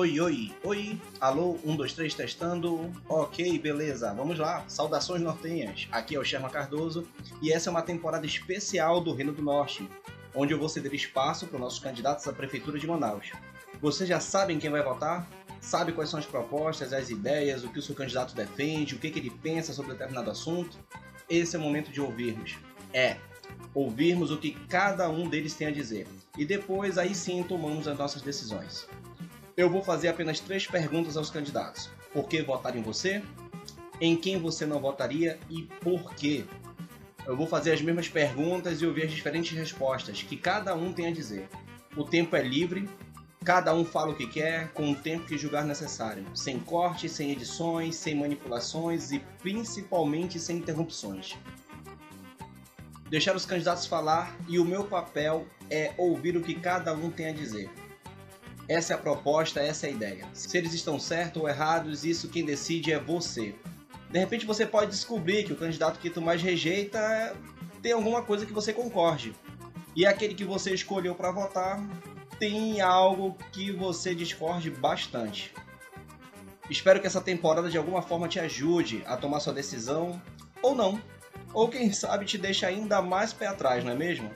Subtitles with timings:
[0.00, 0.98] Oi, oi, oi.
[1.20, 2.90] Alô, um, dois, três, testando.
[3.06, 4.14] Ok, beleza.
[4.14, 4.64] Vamos lá.
[4.66, 5.88] Saudações nortenhas.
[5.92, 7.06] Aqui é o Sherman Cardoso
[7.42, 9.86] e essa é uma temporada especial do Reino do Norte,
[10.34, 13.30] onde eu vou ceder espaço para os nossos candidatos à Prefeitura de Manaus.
[13.78, 15.28] Vocês já sabem quem vai votar?
[15.60, 19.10] Sabe quais são as propostas, as ideias, o que o seu candidato defende, o que,
[19.10, 20.78] que ele pensa sobre determinado assunto?
[21.28, 22.56] Esse é o momento de ouvirmos.
[22.94, 23.18] É,
[23.74, 26.06] ouvirmos o que cada um deles tem a dizer.
[26.38, 28.88] E depois, aí sim, tomamos as nossas decisões.
[29.60, 31.90] Eu vou fazer apenas três perguntas aos candidatos.
[32.14, 33.22] Por que votar em você?
[34.00, 36.46] Em quem você não votaria e por quê?
[37.26, 41.08] Eu vou fazer as mesmas perguntas e ouvir as diferentes respostas que cada um tem
[41.08, 41.46] a dizer.
[41.94, 42.88] O tempo é livre,
[43.44, 47.30] cada um fala o que quer, com o tempo que julgar necessário, sem cortes, sem
[47.30, 51.36] edições, sem manipulações e principalmente sem interrupções.
[53.10, 57.26] Deixar os candidatos falar e o meu papel é ouvir o que cada um tem
[57.26, 57.68] a dizer.
[58.70, 60.28] Essa é a proposta, essa é a ideia.
[60.32, 63.52] Se eles estão certos ou errados, isso quem decide é você.
[64.08, 67.36] De repente você pode descobrir que o candidato que tu mais rejeita
[67.82, 69.34] tem alguma coisa que você concorde.
[69.96, 71.84] E aquele que você escolheu para votar
[72.38, 75.52] tem algo que você discorde bastante.
[76.70, 80.22] Espero que essa temporada de alguma forma te ajude a tomar sua decisão
[80.62, 81.02] ou não.
[81.52, 84.30] Ou quem sabe te deixa ainda mais pé atrás, não é mesmo?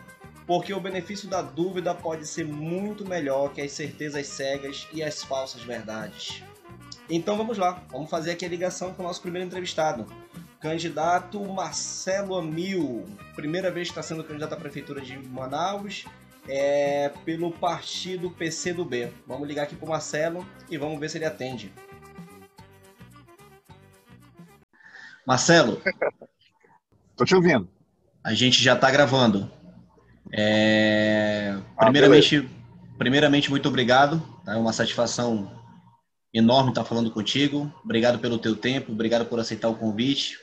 [0.47, 5.23] Porque o benefício da dúvida pode ser muito melhor que as certezas cegas e as
[5.23, 6.43] falsas verdades.
[7.09, 10.07] Então vamos lá, vamos fazer aqui a ligação com o nosso primeiro entrevistado,
[10.61, 16.07] candidato Marcelo Amil, primeira vez que está sendo candidato à prefeitura de Manaus,
[16.49, 19.13] é, pelo partido PCdoB.
[19.27, 21.73] Vamos ligar aqui para o Marcelo e vamos ver se ele atende.
[25.27, 25.81] Marcelo.
[27.11, 27.69] Estou te ouvindo.
[28.23, 29.51] A gente já está gravando.
[30.37, 32.49] É, ah, primeiramente,
[32.99, 34.21] primeiramente, muito obrigado.
[34.45, 34.55] Tá?
[34.55, 35.63] É uma satisfação
[36.33, 37.73] enorme estar falando contigo.
[37.85, 40.37] Obrigado pelo teu tempo, obrigado por aceitar o convite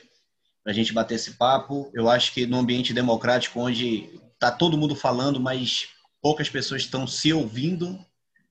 [0.62, 1.90] para a gente bater esse papo.
[1.92, 5.88] Eu acho que no ambiente democrático, onde está todo mundo falando, mas
[6.22, 7.98] poucas pessoas estão se ouvindo,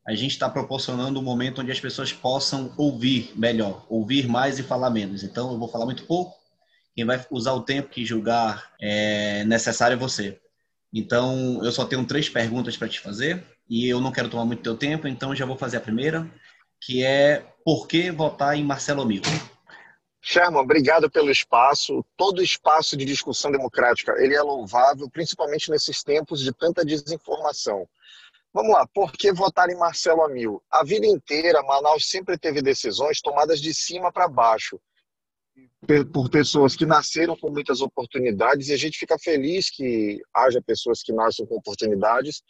[0.06, 4.64] a gente está proporcionando um momento onde as pessoas possam ouvir melhor, ouvir mais e
[4.64, 5.24] falar menos.
[5.24, 6.36] Então, eu vou falar muito pouco.
[6.94, 10.40] Quem vai usar o tempo que julgar é necessário é você.
[10.94, 14.64] Então, eu só tenho três perguntas para te fazer e eu não quero tomar muito
[14.64, 16.30] teu tempo, então já vou fazer a primeira,
[16.82, 19.26] que é por que votar em Marcelo Amigo?
[20.22, 22.06] Sherman, obrigado pelo espaço.
[22.18, 27.88] Todo espaço de discussão democrática, ele é louvável, principalmente nesses tempos de tanta desinformação.
[28.54, 30.62] Vamos lá, por que votar em Marcelo Amil?
[30.70, 34.80] A vida inteira, Manaus sempre teve decisões tomadas de cima para baixo
[36.14, 41.02] por pessoas que nasceram com muitas oportunidades e a gente fica feliz que haja pessoas
[41.02, 42.44] que nascem com oportunidades,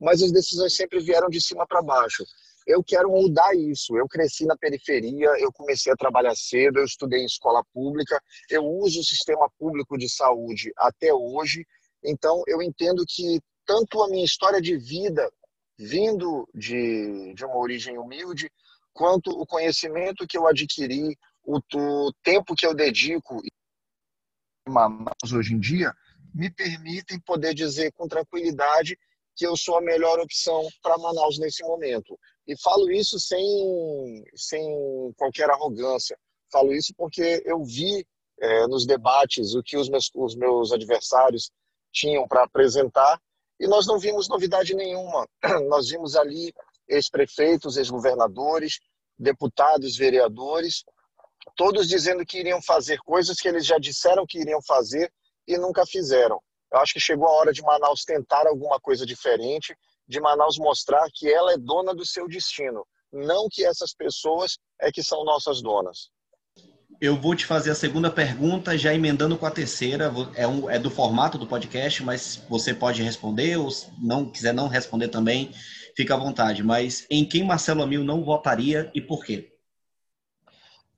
[0.00, 2.24] mas as decisões sempre vieram de cima para baixo.
[2.66, 3.96] Eu quero mudar isso.
[3.96, 8.20] Eu cresci na periferia, eu comecei a trabalhar cedo, eu estudei em escola pública,
[8.50, 11.66] eu uso o sistema público de saúde até hoje,
[12.04, 15.30] então eu entendo que tanto a minha história de vida,
[15.78, 18.50] vindo de, de uma origem humilde,
[18.92, 21.16] quanto o conhecimento que eu adquiri
[21.48, 23.40] o, o tempo que eu dedico
[24.68, 25.94] Manaus hoje em dia
[26.34, 28.98] me permitem poder dizer com tranquilidade
[29.34, 32.18] que eu sou a melhor opção para Manaus nesse momento.
[32.46, 34.62] E falo isso sem, sem
[35.16, 36.18] qualquer arrogância.
[36.52, 38.06] Falo isso porque eu vi
[38.40, 41.50] é, nos debates o que os meus, os meus adversários
[41.92, 43.18] tinham para apresentar
[43.58, 45.26] e nós não vimos novidade nenhuma.
[45.68, 46.52] Nós vimos ali
[46.86, 48.78] ex-prefeitos, ex-governadores,
[49.18, 50.84] deputados, vereadores
[51.56, 55.12] todos dizendo que iriam fazer coisas que eles já disseram que iriam fazer
[55.46, 56.40] e nunca fizeram.
[56.72, 59.74] Eu acho que chegou a hora de Manaus tentar alguma coisa diferente,
[60.06, 64.92] de Manaus mostrar que ela é dona do seu destino, não que essas pessoas é
[64.92, 66.10] que são nossas donas.
[67.00, 70.12] Eu vou te fazer a segunda pergunta, já emendando com a terceira.
[70.34, 73.68] É, um, é do formato do podcast, mas você pode responder, ou
[74.02, 75.52] não quiser não responder também,
[75.96, 76.62] fica à vontade.
[76.62, 79.57] Mas em quem Marcelo Amil não votaria e por quê?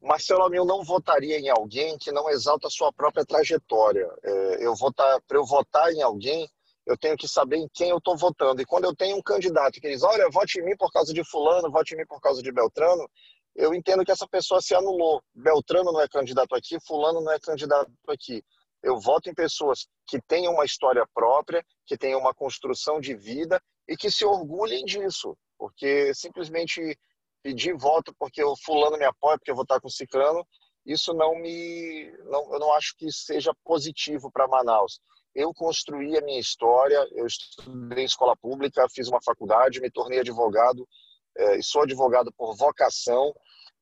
[0.01, 4.09] Marcelo Amil não votaria em alguém que não exalta a sua própria trajetória.
[4.23, 6.49] É, eu votar para eu votar em alguém,
[6.87, 8.63] eu tenho que saber em quem eu estou votando.
[8.63, 11.23] E quando eu tenho um candidato que diz, olha, vote em mim por causa de
[11.23, 13.09] fulano, vote em mim por causa de Beltrano,
[13.55, 15.23] eu entendo que essa pessoa se anulou.
[15.35, 18.43] Beltrano não é candidato aqui, fulano não é candidato aqui.
[18.83, 23.61] Eu voto em pessoas que tenham uma história própria, que tenham uma construção de vida
[23.87, 26.99] e que se orgulhem disso, porque simplesmente
[27.43, 30.47] pedir voto porque o fulano me apoia, porque eu vou estar com o ciclano,
[30.85, 32.11] isso não me.
[32.25, 35.01] Não, eu não acho que seja positivo para Manaus.
[35.35, 40.87] Eu construí a minha história, eu estudei escola pública, fiz uma faculdade, me tornei advogado,
[41.37, 43.33] é, e sou advogado por vocação.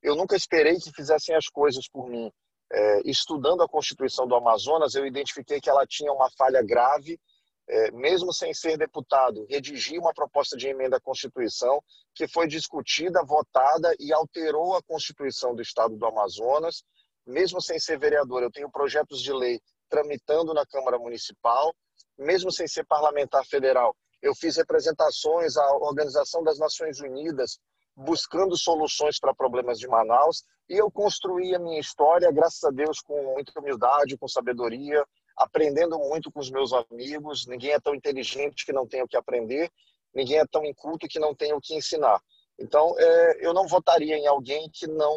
[0.03, 2.31] Eu nunca esperei que fizessem as coisas por mim.
[2.71, 7.19] É, estudando a Constituição do Amazonas, eu identifiquei que ela tinha uma falha grave,
[7.69, 11.83] é, mesmo sem ser deputado, redigi uma proposta de emenda à Constituição
[12.15, 16.83] que foi discutida, votada e alterou a Constituição do Estado do Amazonas.
[17.27, 19.61] Mesmo sem ser vereador, eu tenho projetos de lei
[19.91, 21.75] tramitando na Câmara Municipal.
[22.19, 27.59] Mesmo sem ser parlamentar federal, eu fiz representações à Organização das Nações Unidas
[27.95, 33.01] buscando soluções para problemas de Manaus e eu construí a minha história, graças a Deus,
[33.01, 35.05] com muita humildade, com sabedoria,
[35.39, 37.47] aprendendo muito com os meus amigos.
[37.47, 39.71] Ninguém é tão inteligente que não tenha o que aprender,
[40.15, 42.21] ninguém é tão inculto que não tenha o que ensinar.
[42.59, 45.17] Então, é, eu não votaria em alguém que não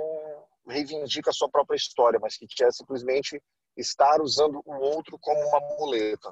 [0.67, 3.41] reivindica a sua própria história, mas que quer simplesmente
[3.75, 6.31] estar usando o outro como uma muleta.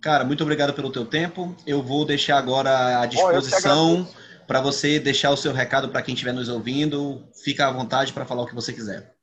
[0.00, 1.54] Cara, muito obrigado pelo teu tempo.
[1.66, 4.08] Eu vou deixar agora à disposição
[4.46, 7.28] para você deixar o seu recado para quem estiver nos ouvindo.
[7.44, 9.14] Fica à vontade para falar o que você quiser.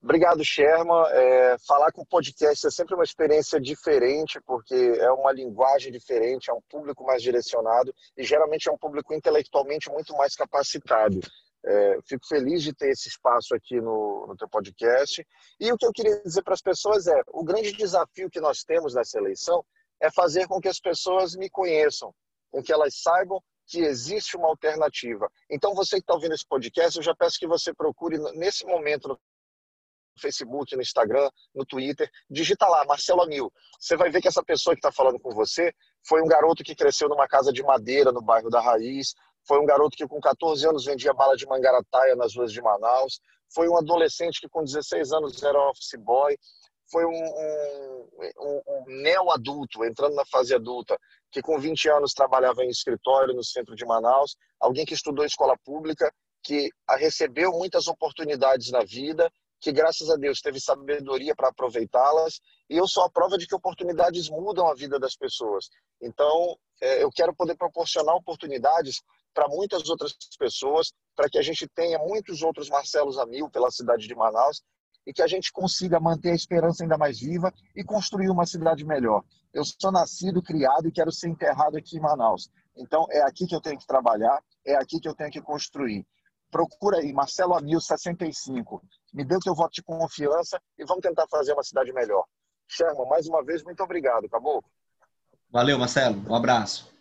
[0.00, 1.04] Obrigado, Sherman.
[1.10, 6.50] É, falar com o podcast é sempre uma experiência diferente, porque é uma linguagem diferente,
[6.50, 11.18] é um público mais direcionado e geralmente é um público intelectualmente muito mais capacitado.
[11.66, 15.26] É, fico feliz de ter esse espaço aqui no, no teu podcast.
[15.58, 18.62] E o que eu queria dizer para as pessoas é: o grande desafio que nós
[18.62, 19.64] temos nessa eleição
[20.00, 22.14] é fazer com que as pessoas me conheçam,
[22.52, 25.28] com que elas saibam que existe uma alternativa.
[25.50, 29.08] Então, você que está ouvindo esse podcast, eu já peço que você procure nesse momento
[29.08, 29.18] no
[30.18, 33.52] Facebook, no Instagram, no Twitter, digita lá, Marcelo Anil.
[33.78, 35.72] Você vai ver que essa pessoa que está falando com você
[36.06, 39.14] foi um garoto que cresceu numa casa de madeira no bairro da Raiz,
[39.48, 43.18] foi um garoto que com 14 anos vendia bala de mangarataia nas ruas de Manaus.
[43.54, 46.36] Foi um adolescente que com 16 anos era office boy.
[46.90, 48.08] Foi um, um,
[48.40, 50.98] um, um neo-adulto, entrando na fase adulta,
[51.30, 54.36] que com 20 anos trabalhava em escritório no centro de Manaus.
[54.60, 56.12] Alguém que estudou escola pública,
[56.42, 62.40] que recebeu muitas oportunidades na vida, que graças a Deus teve sabedoria para aproveitá-las.
[62.68, 65.68] E eu sou a prova de que oportunidades mudam a vida das pessoas.
[66.00, 69.02] Então, é, eu quero poder proporcionar oportunidades
[69.34, 73.70] para muitas outras pessoas, para que a gente tenha muitos outros Marcelos a mil pela
[73.70, 74.62] cidade de Manaus
[75.06, 78.84] e que a gente consiga manter a esperança ainda mais viva e construir uma cidade
[78.84, 79.24] melhor.
[79.54, 82.50] Eu sou nascido, criado e quero ser enterrado aqui em Manaus.
[82.76, 86.06] Então é aqui que eu tenho que trabalhar, é aqui que eu tenho que construir.
[86.50, 88.82] Procura aí, Marcelo Amil 65.
[89.12, 92.24] Me dê o teu voto de confiança e vamos tentar fazer uma cidade melhor.
[92.66, 94.62] Sherman, mais uma vez, muito obrigado, acabou?
[95.50, 96.22] Valeu, Marcelo.
[96.28, 96.92] Um abraço.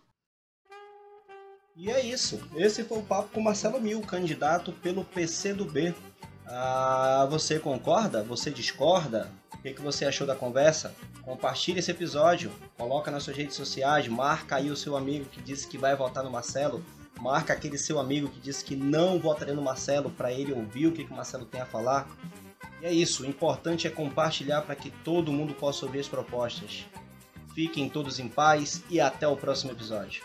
[1.76, 2.42] E é isso.
[2.56, 5.94] Esse foi o papo com Marcelo Mil, candidato pelo PCdoB.
[6.46, 8.24] Ah, você concorda?
[8.24, 9.32] Você discorda?
[9.54, 10.96] O que, que você achou da conversa?
[11.24, 15.68] Compartilhe esse episódio, coloca nas suas redes sociais, marca aí o seu amigo que disse
[15.68, 16.84] que vai votar no Marcelo,
[17.22, 20.92] marca aquele seu amigo que disse que não votaria no Marcelo para ele ouvir o
[20.92, 22.08] que, que o Marcelo tem a falar.
[22.82, 26.86] E é isso, o importante é compartilhar para que todo mundo possa ouvir as propostas.
[27.54, 30.24] Fiquem todos em paz e até o próximo episódio.